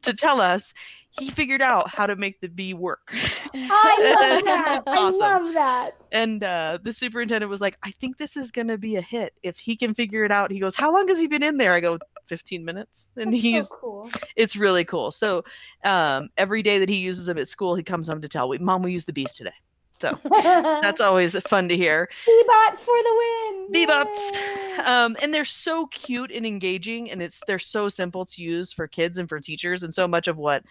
to 0.03 0.15
tell 0.15 0.41
us 0.41 0.75
he 1.11 1.31
figured 1.31 1.63
out 1.63 1.89
how 1.89 2.07
to 2.07 2.17
make 2.17 2.41
the 2.41 2.49
bee 2.49 2.75
work. 2.75 3.13
I 3.55 3.55
love 4.35 4.45
that. 4.45 4.83
I 4.87 5.11
love 5.11 5.55
that. 5.55 5.97
And 6.13 6.43
uh, 6.43 6.79
the 6.83 6.93
superintendent 6.93 7.51
was 7.51 7.61
like, 7.61 7.79
I 7.83 7.91
think 7.91 8.19
this 8.19 8.37
is 8.37 8.51
going 8.51 8.69
to 8.69 8.79
be 8.79 8.97
a 8.97 9.01
hit. 9.01 9.35
If 9.43 9.59
he 9.59 9.77
can 9.77 9.95
figure 9.95 10.25
it 10.25 10.31
out, 10.31 10.51
he 10.51 10.59
goes, 10.59 10.77
How 10.77 10.93
long 10.93 11.09
has 11.09 11.21
he 11.21 11.27
been 11.27 11.43
in 11.43 11.57
there? 11.57 11.73
I 11.73 11.81
go, 11.81 11.99
15 12.27 12.65
minutes. 12.65 13.13
And 13.17 13.33
That's 13.33 13.43
he's, 13.43 13.69
so 13.69 13.77
cool. 13.81 14.11
it's 14.37 14.57
really 14.57 14.85
cool. 14.85 15.11
So 15.11 15.45
um, 15.85 16.29
every 16.37 16.63
day 16.63 16.79
that 16.79 16.89
he 16.89 16.97
uses 16.97 17.27
them 17.27 17.39
at 17.39 17.49
school, 17.49 17.75
he 17.75 17.83
comes 17.83 18.09
home 18.09 18.21
to 18.21 18.29
tell, 18.29 18.49
me, 18.51 18.59
Mom, 18.59 18.83
we 18.83 18.93
used 18.93 19.09
the 19.09 19.13
bees 19.13 19.35
today. 19.35 19.51
So 20.01 20.19
that's 20.43 21.01
always 21.01 21.39
fun 21.41 21.69
to 21.69 21.77
hear. 21.77 22.09
Beebot 22.27 22.77
for 22.77 22.95
the 23.03 23.15
win. 23.17 23.73
Beebots. 23.73 24.87
Um, 24.87 25.17
and 25.23 25.35
they're 25.35 25.45
so 25.45 25.87
cute 25.87 26.31
and 26.31 26.47
engaging, 26.47 27.11
and 27.11 27.21
it's 27.21 27.43
they're 27.47 27.59
so 27.59 27.89
simple 27.89 28.25
to 28.27 28.43
use 28.43 28.73
for 28.73 28.87
kids 28.87 29.19
and 29.19 29.29
for 29.29 29.41
teachers. 29.41 29.83
And 29.83 29.93
so 29.93 30.07
much 30.07 30.29
of 30.29 30.37
what 30.37 30.63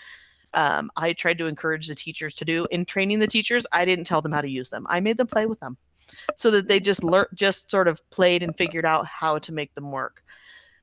um, 0.54 0.90
I 0.96 1.14
tried 1.14 1.38
to 1.40 1.48
encourage 1.48 1.88
the 1.88 1.96
teachers 1.96 2.34
to 2.36 2.46
do 2.46 2.68
in 2.72 2.86
training 2.86 3.20
the 3.20 3.28
teachers, 3.28 3.68
I 3.72 3.86
didn't 3.86 4.06
tell 4.06 4.22
them 4.22 4.32
how 4.32 4.42
to 4.42 4.50
use 4.50 4.70
them. 4.70 4.88
I 4.90 5.00
made 5.00 5.18
them 5.18 5.28
play 5.28 5.46
with 5.46 5.60
them, 5.60 5.78
so 6.36 6.52
that 6.52 6.68
they 6.68 6.80
just 6.80 7.04
learn, 7.04 7.28
just 7.36 7.70
sort 7.70 7.88
of 7.88 8.00
played 8.10 8.44
and 8.44 8.58
figured 8.58 8.86
out 8.86 9.06
how 9.06 9.40
to 9.40 9.54
make 9.54 9.74
them 9.76 9.92
work. 9.92 10.24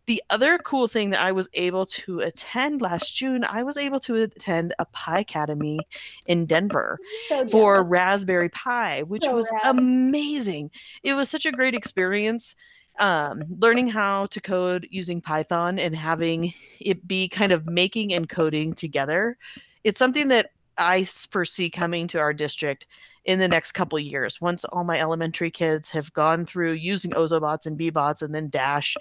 The 0.07 0.23
other 0.29 0.59
cool 0.59 0.87
thing 0.87 1.11
that 1.11 1.23
I 1.23 1.33
was 1.33 1.49
able 1.55 1.87
to 1.87 2.21
attend 2.21 2.83
last 2.83 3.17
June, 3.17 3.45
I 3.45 3.63
was 3.63 3.77
able 3.77 4.01
to 4.01 4.17
attend 4.17 4.75
a 4.79 4.85
Picademy 4.87 5.81
in 6.27 6.45
Denver 6.47 6.99
So 7.29 7.47
for. 7.47 7.83
Raspberry 7.83 8.51
Pi, 8.51 9.03
which 9.03 9.25
So 9.25 9.35
was 9.35 9.51
rad. 9.53 9.63
amazing. 9.65 10.71
It 11.03 11.15
was 11.15 11.31
such 11.31 11.47
a 11.47 11.53
great 11.53 11.75
experience. 11.75 12.55
Um, 13.01 13.43
learning 13.59 13.89
how 13.89 14.27
to 14.27 14.41
code 14.41 14.87
using 14.91 15.21
Python 15.21 15.81
and 15.81 15.97
having 15.97 16.53
it 16.81 17.09
be 17.09 17.29
kind 17.29 17.51
of 17.51 17.67
making 17.67 18.13
and 18.15 18.29
coding 18.29 18.73
together. 18.75 19.37
It's 19.83 19.99
something 19.99 20.29
that 20.29 20.51
I 20.79 21.03
foresee 21.05 21.71
coming 21.71 22.07
to 22.09 22.21
our 22.21 22.33
district 22.33 22.87
in 23.25 23.39
the 23.41 23.49
next 23.49 23.73
couple 23.73 23.99
years. 23.99 24.41
Once 24.41 24.65
all 24.67 24.85
my 24.85 25.01
elementary 25.01 25.51
kids 25.51 25.89
have 25.89 26.13
gone 26.13 26.45
through 26.45 26.73
using 26.73 27.11
Ozobots 27.13 27.67
and 27.67 27.77
Beebots 27.79 28.23
and 28.23 28.33
then 28.35 28.49
Dash, 28.49 28.97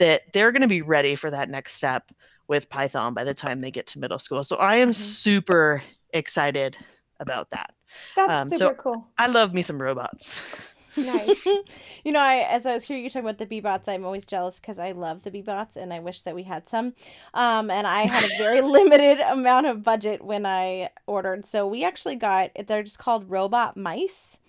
that 0.00 0.32
they're 0.32 0.50
going 0.52 0.62
to 0.62 0.68
be 0.68 0.82
ready 0.82 1.14
for 1.14 1.30
that 1.30 1.48
next 1.48 1.74
step 1.74 2.10
with 2.48 2.68
Python 2.68 3.14
by 3.14 3.22
the 3.22 3.32
time 3.34 3.60
they 3.60 3.70
get 3.70 3.86
to 3.86 4.00
middle 4.00 4.18
school. 4.18 4.42
So 4.42 4.56
I 4.56 4.76
am 4.76 4.90
Mhm. 4.90 4.94
super 4.96 5.82
excited 6.12 6.76
about 7.20 7.50
that. 7.50 7.72
That's 8.16 8.32
um, 8.32 8.48
super 8.48 8.58
so- 8.58 8.74
cool. 8.74 9.08
I 9.16 9.28
love 9.28 9.54
me 9.54 9.62
some 9.62 9.80
robots. 9.80 10.44
Nice. 10.96 11.46
you 12.04 12.10
know, 12.10 12.18
I 12.20 12.38
as 12.38 12.66
I 12.66 12.72
was 12.72 12.84
hearing 12.84 13.04
you 13.04 13.10
talking 13.10 13.28
about 13.28 13.38
the 13.38 13.46
Beebots, 13.46 13.88
I'm 13.88 14.04
always 14.04 14.24
jealous 14.26 14.58
because 14.58 14.80
I 14.80 14.90
love 14.90 15.22
the 15.22 15.30
Beebots 15.30 15.76
and 15.76 15.92
I 15.92 16.00
wish 16.00 16.22
that 16.22 16.34
we 16.34 16.42
had 16.42 16.68
some. 16.68 16.94
Um, 17.32 17.70
and 17.70 17.86
I 17.86 18.10
had 18.10 18.24
a 18.24 18.38
very 18.38 18.60
limited 18.78 19.20
amount 19.20 19.66
of 19.66 19.84
budget 19.84 20.20
when 20.24 20.44
I 20.46 20.90
ordered, 21.06 21.46
so 21.46 21.66
we 21.68 21.84
actually 21.84 22.16
got 22.16 22.50
they're 22.66 22.82
just 22.82 22.98
called 22.98 23.30
robot 23.30 23.76
mice, 23.76 24.40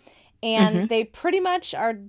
and 0.42 0.76
Mhm. 0.76 0.90
they 0.90 1.04
pretty 1.04 1.40
much 1.40 1.76
are 1.76 2.00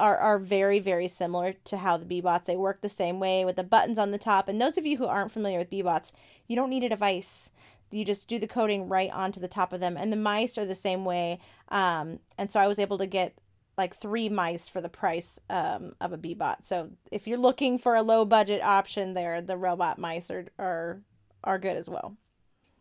are, 0.00 0.16
are 0.16 0.38
very, 0.38 0.78
very 0.78 1.06
similar 1.06 1.52
to 1.64 1.76
how 1.76 1.96
the 1.96 2.04
Beebots, 2.04 2.46
they 2.46 2.56
work 2.56 2.80
the 2.80 2.88
same 2.88 3.20
way 3.20 3.44
with 3.44 3.56
the 3.56 3.62
buttons 3.62 3.98
on 3.98 4.10
the 4.10 4.18
top. 4.18 4.48
And 4.48 4.60
those 4.60 4.78
of 4.78 4.86
you 4.86 4.96
who 4.96 5.06
aren't 5.06 5.32
familiar 5.32 5.58
with 5.58 5.70
Beebots, 5.70 6.12
you 6.48 6.56
don't 6.56 6.70
need 6.70 6.84
a 6.84 6.88
device. 6.88 7.50
You 7.90 8.04
just 8.04 8.26
do 8.26 8.38
the 8.38 8.48
coding 8.48 8.88
right 8.88 9.10
onto 9.12 9.40
the 9.40 9.48
top 9.48 9.72
of 9.72 9.80
them. 9.80 9.96
And 9.96 10.12
the 10.12 10.16
mice 10.16 10.56
are 10.58 10.64
the 10.64 10.74
same 10.74 11.04
way. 11.04 11.38
Um, 11.68 12.20
and 12.38 12.50
so 12.50 12.58
I 12.58 12.66
was 12.66 12.78
able 12.78 12.98
to 12.98 13.06
get 13.06 13.36
like 13.76 13.94
three 13.94 14.28
mice 14.28 14.68
for 14.68 14.80
the 14.80 14.88
price 14.88 15.38
um, 15.48 15.94
of 16.00 16.12
a 16.12 16.18
Beebot. 16.18 16.64
So 16.64 16.90
if 17.10 17.26
you're 17.26 17.38
looking 17.38 17.78
for 17.78 17.94
a 17.94 18.02
low 18.02 18.24
budget 18.24 18.62
option 18.62 19.14
there, 19.14 19.40
the 19.40 19.56
robot 19.56 19.98
mice 19.98 20.30
are, 20.30 20.46
are, 20.58 21.00
are 21.44 21.58
good 21.58 21.76
as 21.76 21.88
well. 21.88 22.16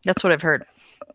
That's 0.06 0.24
what 0.24 0.32
I've 0.32 0.42
heard. 0.42 0.64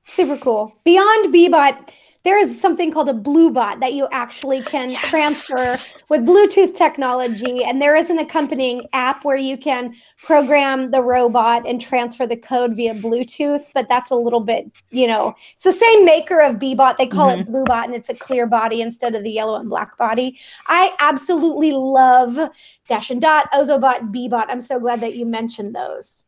Super 0.05 0.37
cool. 0.37 0.75
Beyond 0.85 1.35
Beebot, 1.35 1.91
there 2.25 2.39
is 2.39 2.59
something 2.59 2.91
called 2.91 3.11
a 3.11 3.15
Bluebot 3.15 3.81
that 3.81 3.93
you 3.93 4.09
actually 4.11 4.63
can 4.63 4.91
yes. 4.91 5.11
transfer 5.11 6.05
with 6.09 6.27
Bluetooth 6.27 6.75
technology. 6.75 7.63
And 7.63 7.83
there 7.83 7.95
is 7.95 8.09
an 8.09 8.19
accompanying 8.19 8.87
app 8.95 9.25
where 9.25 9.37
you 9.37 9.59
can 9.59 9.95
program 10.23 10.91
the 10.91 11.03
robot 11.03 11.67
and 11.69 11.81
transfer 11.81 12.27
the 12.27 12.37
code 12.37 12.75
via 12.75 12.95
Bluetooth. 12.95 13.71
But 13.75 13.91
that's 13.91 14.11
a 14.11 14.17
little 14.17 14.41
bit, 14.41 14.71
you 14.91 15.07
know, 15.07 15.35
it's 15.53 15.65
the 15.65 15.73
same 15.73 16.07
maker 16.07 16.41
of 16.41 16.57
Beebot. 16.57 16.97
They 16.97 17.07
call 17.07 17.29
mm-hmm. 17.29 17.43
it 17.43 17.49
Bluebot 17.49 17.85
and 17.85 17.95
it's 17.95 18.09
a 18.09 18.15
clear 18.15 18.47
body 18.47 18.81
instead 18.81 19.15
of 19.15 19.23
the 19.23 19.31
yellow 19.31 19.61
and 19.61 19.69
black 19.69 19.99
body. 19.99 20.39
I 20.67 20.95
absolutely 21.01 21.73
love 21.73 22.39
Dash 22.89 23.11
and 23.11 23.21
Dot, 23.21 23.51
Ozobot, 23.53 24.13
Beebot. 24.13 24.47
I'm 24.49 24.63
so 24.63 24.81
glad 24.81 25.03
that 25.03 25.15
you 25.15 25.27
mentioned 25.27 25.75
those. 25.75 26.25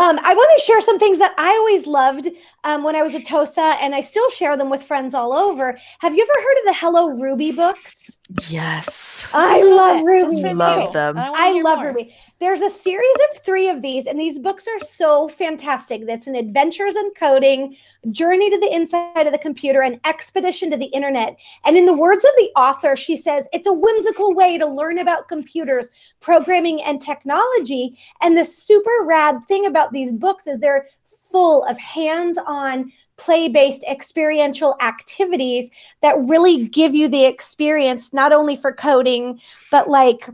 Um, 0.00 0.18
I 0.22 0.32
want 0.32 0.50
to 0.58 0.64
share 0.64 0.80
some 0.80 0.98
things 0.98 1.18
that 1.18 1.34
I 1.36 1.50
always 1.50 1.86
loved 1.86 2.30
um, 2.64 2.84
when 2.84 2.96
I 2.96 3.02
was 3.02 3.14
at 3.14 3.26
TOSA, 3.26 3.76
and 3.82 3.94
I 3.94 4.00
still 4.00 4.30
share 4.30 4.56
them 4.56 4.70
with 4.70 4.82
friends 4.82 5.14
all 5.14 5.34
over. 5.34 5.78
Have 5.98 6.14
you 6.14 6.22
ever 6.22 6.42
heard 6.42 6.58
of 6.60 6.64
the 6.64 6.80
Hello 6.80 7.10
Ruby 7.10 7.52
books? 7.52 8.19
Yes. 8.48 9.28
I 9.32 9.62
love 9.62 10.04
Ruby. 10.04 10.54
Love 10.54 10.92
them. 10.92 11.18
I, 11.18 11.32
I 11.34 11.60
love 11.62 11.78
more. 11.78 11.88
Ruby. 11.88 12.14
There's 12.38 12.62
a 12.62 12.70
series 12.70 13.16
of 13.30 13.42
three 13.42 13.68
of 13.68 13.82
these, 13.82 14.06
and 14.06 14.18
these 14.18 14.38
books 14.38 14.66
are 14.66 14.78
so 14.78 15.28
fantastic. 15.28 16.06
That's 16.06 16.26
an 16.26 16.36
adventures 16.36 16.96
in 16.96 17.10
coding, 17.10 17.76
journey 18.10 18.48
to 18.50 18.58
the 18.58 18.72
inside 18.74 19.26
of 19.26 19.32
the 19.32 19.38
computer, 19.38 19.82
an 19.82 20.00
expedition 20.06 20.70
to 20.70 20.76
the 20.76 20.86
internet. 20.86 21.38
And 21.64 21.76
in 21.76 21.86
the 21.86 21.96
words 21.96 22.24
of 22.24 22.30
the 22.36 22.50
author, 22.56 22.96
she 22.96 23.16
says 23.16 23.48
it's 23.52 23.66
a 23.66 23.72
whimsical 23.72 24.34
way 24.34 24.58
to 24.58 24.66
learn 24.66 24.98
about 24.98 25.28
computers, 25.28 25.90
programming, 26.20 26.82
and 26.82 27.00
technology. 27.00 27.98
And 28.22 28.38
the 28.38 28.44
super 28.44 29.04
rad 29.04 29.44
thing 29.48 29.66
about 29.66 29.92
these 29.92 30.12
books 30.12 30.46
is 30.46 30.60
they're 30.60 30.86
full 31.30 31.64
of 31.64 31.78
hands 31.78 32.38
on 32.46 32.92
play 33.20 33.48
based 33.48 33.84
experiential 33.84 34.76
activities 34.80 35.70
that 36.00 36.16
really 36.18 36.66
give 36.66 36.94
you 36.94 37.06
the 37.06 37.26
experience, 37.26 38.12
not 38.12 38.32
only 38.32 38.56
for 38.56 38.72
coding, 38.72 39.40
but 39.70 39.88
like 39.88 40.28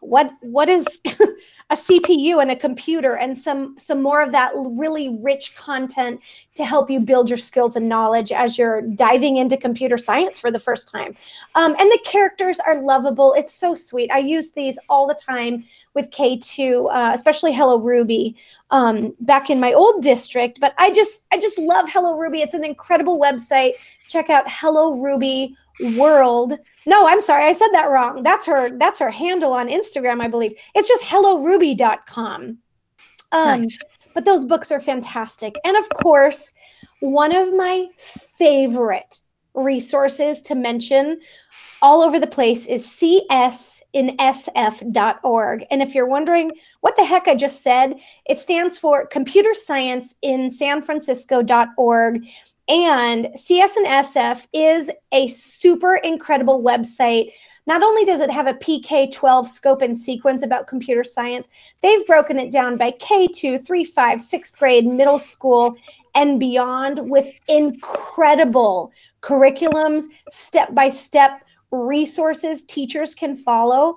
what 0.00 0.32
what 0.40 0.68
is 0.68 1.00
a 1.70 1.74
CPU 1.74 2.40
and 2.40 2.50
a 2.50 2.56
computer 2.56 3.14
and 3.14 3.36
some 3.36 3.76
some 3.78 4.02
more 4.02 4.22
of 4.22 4.32
that 4.32 4.52
really 4.54 5.18
rich 5.22 5.54
content 5.54 6.22
to 6.54 6.64
help 6.64 6.90
you 6.90 6.98
build 6.98 7.28
your 7.28 7.36
skills 7.36 7.76
and 7.76 7.88
knowledge 7.88 8.32
as 8.32 8.56
you're 8.56 8.80
diving 8.80 9.36
into 9.36 9.56
computer 9.56 9.98
science 9.98 10.40
for 10.40 10.50
the 10.50 10.58
first 10.58 10.90
time. 10.90 11.14
Um, 11.54 11.76
and 11.78 11.90
the 11.90 12.00
characters 12.04 12.58
are 12.58 12.80
lovable. 12.80 13.34
It's 13.34 13.54
so 13.54 13.74
sweet. 13.74 14.10
I 14.10 14.18
use 14.18 14.52
these 14.52 14.78
all 14.88 15.06
the 15.06 15.14
time 15.14 15.64
with 15.94 16.10
K2, 16.10 16.88
uh, 16.90 17.12
especially 17.14 17.52
Hello 17.52 17.78
Ruby 17.78 18.34
um, 18.70 19.14
back 19.20 19.50
in 19.50 19.60
my 19.60 19.72
old 19.72 20.02
district. 20.02 20.60
But 20.60 20.74
I 20.78 20.90
just 20.90 21.22
I 21.32 21.38
just 21.38 21.58
love 21.58 21.90
Hello 21.90 22.18
Ruby. 22.18 22.40
It's 22.40 22.54
an 22.54 22.64
incredible 22.64 23.20
website. 23.20 23.72
Check 24.08 24.30
out 24.30 24.44
Hello 24.48 24.94
Ruby 25.00 25.56
world. 25.96 26.54
No 26.86 27.06
i'm 27.06 27.20
sorry 27.20 27.44
i 27.44 27.52
said 27.52 27.68
that 27.72 27.90
wrong. 27.90 28.22
That's 28.22 28.46
her 28.46 28.76
that's 28.78 28.98
her 28.98 29.10
handle 29.10 29.52
on 29.52 29.68
instagram 29.68 30.20
i 30.20 30.28
believe. 30.28 30.54
It's 30.74 30.88
just 30.88 31.04
helloruby.com 31.04 32.58
um 33.32 33.60
nice. 33.60 33.78
but 34.14 34.24
those 34.24 34.44
books 34.44 34.72
are 34.72 34.80
fantastic. 34.80 35.54
And 35.64 35.76
of 35.76 35.88
course 35.90 36.54
one 37.00 37.34
of 37.34 37.54
my 37.54 37.86
favorite 37.96 39.20
resources 39.54 40.40
to 40.42 40.54
mention 40.54 41.20
all 41.82 42.02
over 42.02 42.18
the 42.20 42.26
place 42.26 42.66
is 42.66 42.86
csinsf.org 42.86 43.64
and 45.70 45.82
if 45.82 45.94
you're 45.94 46.06
wondering 46.06 46.50
what 46.80 46.96
the 46.96 47.04
heck 47.04 47.26
i 47.26 47.34
just 47.34 47.62
said 47.62 47.94
it 48.26 48.38
stands 48.38 48.78
for 48.78 49.06
computer 49.06 49.54
science 49.54 50.16
in 50.22 50.50
san 50.50 50.80
francisco.org 50.80 52.24
and 52.68 53.26
CSinSF 53.36 54.46
is 54.52 54.90
a 55.12 55.26
super 55.28 55.96
incredible 55.96 56.62
website. 56.62 57.32
Not 57.66 57.82
only 57.82 58.04
does 58.04 58.20
it 58.20 58.30
have 58.30 58.46
a 58.46 58.54
PK 58.54 59.12
12 59.12 59.48
scope 59.48 59.82
and 59.82 59.98
sequence 59.98 60.42
about 60.42 60.66
computer 60.66 61.04
science, 61.04 61.48
they've 61.82 62.06
broken 62.06 62.38
it 62.38 62.50
down 62.50 62.76
by 62.76 62.92
K2, 62.92 63.64
3, 63.66 63.84
5, 63.84 64.18
6th 64.18 64.58
grade, 64.58 64.86
middle 64.86 65.18
school, 65.18 65.76
and 66.14 66.38
beyond 66.38 67.10
with 67.10 67.40
incredible 67.48 68.92
curriculums, 69.20 70.04
step 70.30 70.74
by 70.74 70.88
step 70.88 71.42
resources 71.70 72.62
teachers 72.64 73.14
can 73.14 73.36
follow 73.36 73.96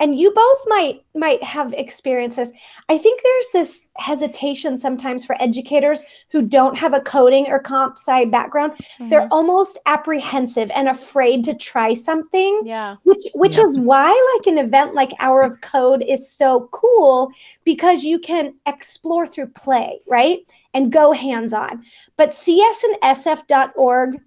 and 0.00 0.18
you 0.18 0.32
both 0.32 0.58
might 0.66 1.04
might 1.14 1.42
have 1.42 1.74
experienced 1.74 2.36
this. 2.36 2.52
I 2.88 2.96
think 2.96 3.20
there's 3.22 3.46
this 3.52 3.86
hesitation 3.98 4.78
sometimes 4.78 5.26
for 5.26 5.40
educators 5.40 6.02
who 6.30 6.42
don't 6.42 6.78
have 6.78 6.94
a 6.94 7.00
coding 7.00 7.46
or 7.48 7.60
comp 7.60 7.98
sci 7.98 8.24
background. 8.24 8.72
Mm-hmm. 8.72 9.10
they're 9.10 9.28
almost 9.30 9.78
apprehensive 9.86 10.70
and 10.74 10.88
afraid 10.88 11.44
to 11.44 11.54
try 11.54 11.92
something 11.92 12.62
yeah. 12.64 12.96
which 13.02 13.24
which 13.34 13.58
yeah. 13.58 13.64
is 13.64 13.78
why 13.78 14.36
like 14.36 14.46
an 14.46 14.58
event 14.58 14.94
like 14.94 15.12
hour 15.20 15.42
of 15.42 15.60
code 15.60 16.02
is 16.06 16.28
so 16.28 16.68
cool 16.72 17.30
because 17.64 18.02
you 18.02 18.18
can 18.18 18.54
explore 18.66 19.26
through 19.26 19.48
play 19.48 20.00
right? 20.08 20.38
And 20.72 20.92
go 20.92 21.12
hands 21.12 21.52
on 21.52 21.84
but 22.16 22.30
csinsf.org 22.30 24.20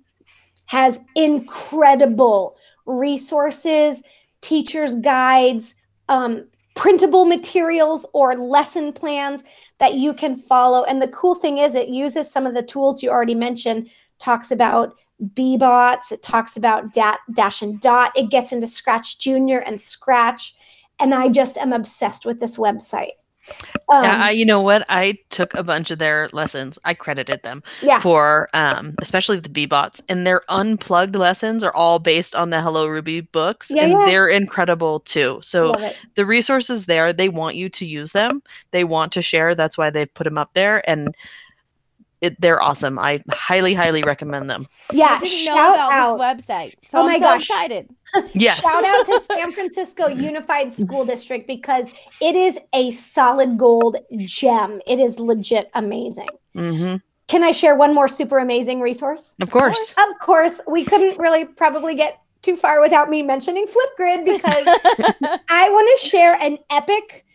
has 0.66 1.02
incredible 1.16 2.58
resources 2.86 4.04
teachers' 4.44 4.96
guides, 4.96 5.76
um, 6.10 6.46
printable 6.76 7.26
materials, 7.26 8.06
or 8.14 8.36
lesson 8.36 8.94
plans 8.94 9.44
that 9.80 9.96
you 9.96 10.14
can 10.14 10.36
follow. 10.36 10.84
And 10.84 11.02
the 11.02 11.08
cool 11.08 11.36
thing 11.36 11.58
is, 11.58 11.76
it 11.76 11.90
uses 11.90 12.32
some 12.32 12.46
of 12.46 12.54
the 12.54 12.64
tools 12.64 13.02
you 13.02 13.10
already 13.10 13.36
mentioned, 13.36 13.90
talks 14.20 14.52
about 14.52 14.96
Beebots, 15.34 16.12
it 16.12 16.22
talks 16.22 16.58
about 16.58 16.94
dat, 16.94 17.20
Dash 17.34 17.62
and 17.62 17.80
Dot, 17.80 18.12
it 18.16 18.30
gets 18.30 18.52
into 18.52 18.68
Scratch 18.68 19.20
Junior 19.20 19.60
and 19.60 19.80
Scratch. 19.80 20.54
And 21.00 21.14
I 21.14 21.30
just 21.30 21.58
am 21.58 21.74
obsessed 21.74 22.26
with 22.26 22.40
this 22.40 22.58
website. 22.58 23.14
Um, 23.90 24.04
yeah, 24.04 24.24
I, 24.26 24.32
you 24.32 24.46
know 24.46 24.62
what? 24.62 24.86
I 24.90 25.20
took 25.30 25.54
a 25.54 25.64
bunch 25.64 25.92
of 25.92 26.00
their 26.00 26.30
lessons. 26.32 26.80
I 26.86 26.94
credited 26.94 27.44
them 27.44 27.62
yeah. 27.82 28.00
for, 28.00 28.50
um, 28.54 28.96
especially 29.02 29.40
the 29.40 29.50
Beebots, 29.50 30.02
and 30.08 30.26
their 30.26 30.42
unplugged 30.50 31.16
lessons 31.16 31.64
are 31.64 31.76
all 31.76 32.00
based 32.00 32.36
on 32.36 32.50
the 32.50 32.62
Hello 32.62 32.88
Ruby 32.88 33.22
books, 33.22 33.72
yeah, 33.74 33.84
and 33.84 33.92
yeah. 33.92 34.06
they're 34.06 34.28
incredible 34.28 35.02
too. 35.02 35.40
So 35.42 35.74
the 36.16 36.26
resources 36.26 36.86
there, 36.86 37.12
they 37.14 37.30
want 37.30 37.56
you 37.56 37.70
to 37.70 37.86
use 37.86 38.14
them. 38.14 38.42
They 38.72 38.84
want 38.84 39.12
to 39.14 39.22
share. 39.22 39.56
That's 39.56 39.78
why 39.78 39.90
they 39.90 40.06
put 40.06 40.24
them 40.24 40.38
up 40.38 40.54
there, 40.54 40.88
and 40.90 41.14
it, 42.24 42.40
they're 42.40 42.62
awesome. 42.62 42.98
I 42.98 43.22
highly, 43.30 43.74
highly 43.74 44.02
recommend 44.02 44.50
them. 44.50 44.66
Yeah, 44.94 45.18
I 45.18 45.20
didn't 45.20 45.46
know 45.46 45.74
about 45.74 45.92
out. 45.92 46.38
this 46.38 46.46
website, 46.46 46.76
so 46.82 47.02
oh 47.02 47.04
my 47.04 47.16
I'm 47.16 47.20
so 47.20 47.26
gosh. 47.26 47.50
excited. 47.50 47.90
Yes. 48.36 48.62
Shout 48.62 48.86
out 48.86 49.08
to 49.08 49.22
San 49.34 49.52
Francisco 49.52 50.08
Unified 50.08 50.72
School 50.72 51.04
District 51.04 51.48
because 51.48 51.92
it 52.22 52.36
is 52.36 52.60
a 52.72 52.92
solid 52.92 53.58
gold 53.58 53.98
gem. 54.16 54.82
It 54.86 55.00
is 55.00 55.20
legit 55.20 55.72
amazing. 55.74 56.28
Mm-hmm. 56.56 56.98
Can 57.26 57.44
I 57.44 57.52
share 57.54 57.76
one 57.76 57.96
more 57.96 58.08
super 58.08 58.38
amazing 58.38 58.82
resource? 58.82 59.36
Of 59.42 59.50
course. 59.50 59.96
Of 59.98 60.20
course. 60.20 60.62
We 60.68 60.86
couldn't 60.86 61.18
really 61.18 61.46
probably 61.46 61.96
get 61.96 62.22
too 62.44 62.56
far 62.56 62.82
without 62.82 63.10
me 63.10 63.24
mentioning 63.24 63.66
Flipgrid 63.66 64.26
because 64.26 64.68
I 65.50 65.70
want 65.72 66.00
to 66.00 66.08
share 66.08 66.38
an 66.40 66.60
epic 66.70 67.26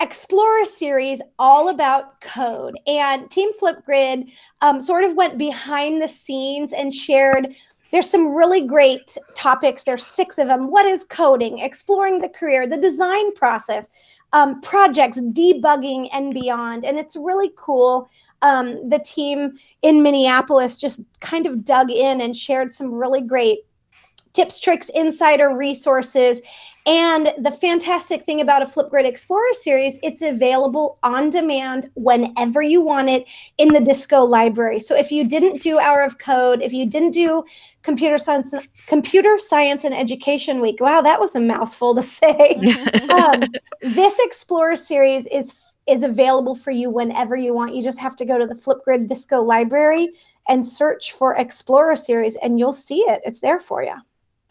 Explorer 0.00 0.66
series 0.66 1.22
all 1.38 1.70
about 1.70 2.20
code. 2.20 2.78
And 2.86 3.30
Team 3.30 3.50
Flipgrid 3.54 4.30
um, 4.60 4.80
sort 4.80 5.04
of 5.04 5.16
went 5.16 5.38
behind 5.38 6.02
the 6.02 6.08
scenes 6.08 6.74
and 6.74 6.92
shared. 6.92 7.54
There's 7.90 8.10
some 8.10 8.34
really 8.34 8.66
great 8.66 9.16
topics. 9.34 9.84
There's 9.84 10.04
six 10.04 10.36
of 10.38 10.48
them. 10.48 10.70
What 10.70 10.84
is 10.84 11.04
coding? 11.04 11.60
Exploring 11.60 12.20
the 12.20 12.28
career, 12.28 12.66
the 12.66 12.76
design 12.76 13.32
process, 13.34 13.88
um, 14.34 14.60
projects, 14.60 15.18
debugging, 15.18 16.08
and 16.12 16.34
beyond. 16.34 16.84
And 16.84 16.98
it's 16.98 17.16
really 17.16 17.52
cool. 17.56 18.10
Um, 18.42 18.90
the 18.90 18.98
team 18.98 19.58
in 19.80 20.02
Minneapolis 20.02 20.76
just 20.76 21.00
kind 21.20 21.46
of 21.46 21.64
dug 21.64 21.90
in 21.90 22.20
and 22.20 22.36
shared 22.36 22.70
some 22.70 22.92
really 22.92 23.22
great 23.22 23.60
tips, 24.34 24.60
tricks, 24.60 24.90
insider 24.90 25.56
resources 25.56 26.42
And 26.86 27.34
the 27.38 27.50
fantastic 27.50 28.24
thing 28.24 28.40
about 28.40 28.62
a 28.62 28.66
Flipgrid 28.66 29.06
Explorer 29.06 29.52
series, 29.52 29.98
it's 30.04 30.22
available 30.22 30.98
on 31.02 31.30
demand 31.30 31.90
whenever 31.94 32.62
you 32.62 32.80
want 32.80 33.08
it 33.08 33.26
in 33.58 33.68
the 33.70 33.80
Disco 33.80 34.22
library. 34.22 34.78
So 34.78 34.94
if 34.94 35.10
you 35.10 35.26
didn't 35.26 35.60
do 35.62 35.80
Hour 35.80 36.02
of 36.02 36.18
Code, 36.18 36.62
if 36.62 36.72
you 36.72 36.86
didn't 36.86 37.10
do 37.10 37.42
Computer 37.82 38.18
Science, 38.18 38.54
Computer 38.86 39.36
Science 39.40 39.82
and 39.82 39.92
Education 39.92 40.60
Week, 40.60 40.80
wow, 40.80 41.02
that 41.02 41.18
was 41.18 41.34
a 41.34 41.40
mouthful 41.40 41.92
to 41.96 42.02
say. 42.02 42.54
um, 43.10 43.42
this 43.80 44.20
Explorer 44.20 44.76
series 44.76 45.26
is 45.26 45.60
is 45.88 46.02
available 46.02 46.56
for 46.56 46.72
you 46.72 46.90
whenever 46.90 47.36
you 47.36 47.54
want. 47.54 47.74
You 47.74 47.82
just 47.82 48.00
have 48.00 48.16
to 48.16 48.24
go 48.24 48.38
to 48.38 48.46
the 48.46 48.54
Flipgrid 48.54 49.06
Disco 49.06 49.40
library 49.40 50.10
and 50.48 50.66
search 50.66 51.12
for 51.12 51.36
Explorer 51.36 51.96
series, 51.96 52.36
and 52.36 52.58
you'll 52.58 52.72
see 52.72 53.00
it. 53.00 53.22
It's 53.24 53.40
there 53.40 53.60
for 53.60 53.82
you. 53.82 53.94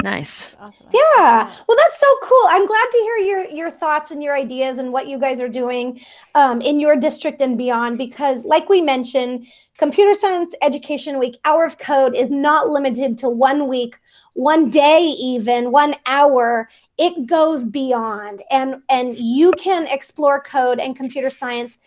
Nice. 0.04 0.56
Awesome. 0.60 0.88
Yeah. 0.94 1.56
Well, 1.68 1.78
that's 1.78 2.00
so 2.00 2.08
cool. 2.22 2.46
I'm 2.50 2.68
glad 2.68 2.86
to 2.92 2.98
hear 2.98 3.18
your 3.18 3.46
your 3.46 3.72
thoughts 3.72 4.12
and 4.12 4.22
your 4.22 4.36
ideas 4.38 4.78
and 4.78 4.94
what 4.94 5.08
you 5.08 5.18
guys 5.18 5.40
are 5.40 5.50
doing 5.50 6.00
um, 6.36 6.62
in 6.62 6.80
your 6.80 6.96
district 6.96 7.42
and 7.42 7.58
beyond. 7.58 7.98
Because, 7.98 8.46
like 8.46 8.70
we 8.70 8.82
mentioned, 8.82 9.48
Computer 9.78 10.14
Science 10.14 10.54
Education 10.62 11.18
Week, 11.18 11.38
Hour 11.44 11.66
of 11.66 11.80
Code 11.80 12.16
is 12.16 12.30
not 12.30 12.70
limited 12.70 13.18
to 13.20 13.30
one 13.30 13.68
week, 13.68 13.98
one 14.34 14.70
day, 14.70 15.16
even 15.18 15.72
one 15.72 15.96
hour. 16.06 16.70
It 17.00 17.25
goes 17.25 17.66
beyond, 17.66 18.44
and 18.52 18.75
and 18.90 19.18
you 19.18 19.54
can 19.54 19.88
explore 19.88 20.40
code 20.40 20.80
and 20.80 20.96
computer 20.96 21.32
science 21.32 21.80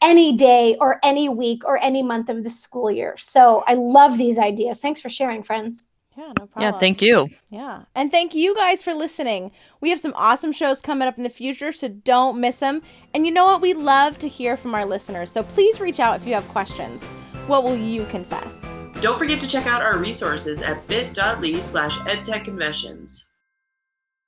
any 0.00 0.36
day 0.36 0.76
or 0.80 1.00
any 1.02 1.28
week 1.28 1.64
or 1.64 1.82
any 1.82 2.02
month 2.02 2.28
of 2.28 2.44
the 2.44 2.50
school 2.50 2.90
year. 2.90 3.16
So 3.16 3.64
I 3.66 3.74
love 3.74 4.16
these 4.18 4.38
ideas. 4.38 4.78
Thanks 4.80 5.00
for 5.00 5.08
sharing, 5.08 5.42
friends. 5.42 5.88
Yeah, 6.16 6.32
no 6.38 6.46
problem. 6.46 6.62
Yeah, 6.62 6.78
thank 6.78 7.02
you. 7.02 7.28
Yeah. 7.50 7.82
And 7.94 8.10
thank 8.10 8.34
you 8.34 8.54
guys 8.54 8.82
for 8.82 8.94
listening. 8.94 9.50
We 9.80 9.90
have 9.90 9.98
some 9.98 10.12
awesome 10.14 10.52
shows 10.52 10.80
coming 10.80 11.08
up 11.08 11.18
in 11.18 11.24
the 11.24 11.30
future, 11.30 11.72
so 11.72 11.88
don't 11.88 12.40
miss 12.40 12.58
them. 12.58 12.82
And 13.12 13.26
you 13.26 13.32
know 13.32 13.46
what? 13.46 13.60
We 13.60 13.74
love 13.74 14.18
to 14.18 14.28
hear 14.28 14.56
from 14.56 14.74
our 14.74 14.86
listeners. 14.86 15.32
So 15.32 15.42
please 15.42 15.80
reach 15.80 15.98
out 15.98 16.20
if 16.20 16.26
you 16.26 16.34
have 16.34 16.46
questions. 16.48 17.08
What 17.48 17.64
will 17.64 17.76
you 17.76 18.06
confess? 18.06 18.64
Don't 19.00 19.18
forget 19.18 19.40
to 19.40 19.48
check 19.48 19.66
out 19.66 19.82
our 19.82 19.98
resources 19.98 20.62
at 20.62 20.86
bit.ly 20.86 21.60
slash 21.60 21.98
edtechconfessions. 21.98 23.30